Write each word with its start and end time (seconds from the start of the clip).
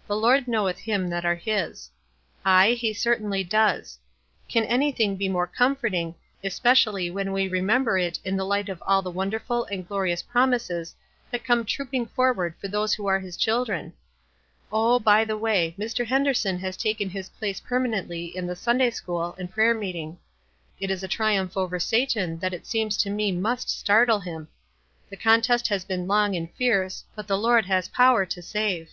f 0.00 0.08
The 0.08 0.16
Lord 0.16 0.48
know 0.48 0.66
eth 0.66 0.84
them 0.84 1.08
that 1.10 1.24
are 1.24 1.36
his.' 1.36 1.90
Aye, 2.44 2.72
he 2.72 2.92
certainly 2.92 3.44
does. 3.44 4.00
Can 4.48 4.64
anything 4.64 5.14
be 5.14 5.28
more 5.28 5.46
comforting, 5.46 6.16
especially 6.42 7.08
when 7.08 7.30
we 7.32 7.46
remember 7.46 7.96
it 7.96 8.18
in 8.24 8.34
the 8.36 8.42
light 8.44 8.68
of 8.68 8.82
all 8.84 9.00
the 9.00 9.12
wonderful 9.12 9.64
and 9.66 9.86
glorious 9.86 10.22
promises 10.22 10.96
that 11.30 11.44
come 11.44 11.64
trooping 11.64 12.06
forward 12.06 12.56
for 12.60 12.66
those 12.66 12.94
who 12.94 13.06
are 13.06 13.20
his 13.20 13.36
children? 13.36 13.92
Oh, 14.72 14.98
by 14.98 15.24
the 15.24 15.38
way, 15.38 15.72
Mr. 15.78 16.04
Henderson 16.04 16.58
has 16.58 16.76
taken 16.76 17.08
his 17.10 17.28
place 17.28 17.60
permanently 17.60 18.36
in 18.36 18.48
the 18.48 18.56
Sunday 18.56 18.90
school 18.90 19.36
and 19.38 19.48
prayer 19.52 19.72
meeting. 19.72 20.18
That 20.80 20.90
is 20.90 21.04
a 21.04 21.06
triumph 21.06 21.56
over 21.56 21.78
Satau 21.78 22.40
that 22.40 22.52
it 22.52 22.66
seems 22.66 22.96
to 22.96 23.08
me 23.08 23.30
must 23.30 23.70
startle 23.70 24.18
him. 24.18 24.48
The 25.10 25.16
con 25.16 25.42
test 25.42 25.68
has 25.68 25.84
been 25.84 26.08
long 26.08 26.34
and 26.34 26.50
fierce, 26.54 27.04
but 27.14 27.28
the 27.28 27.38
Lord 27.38 27.66
has 27.66 27.86
power 27.86 28.26
to 28.26 28.42
save. 28.42 28.90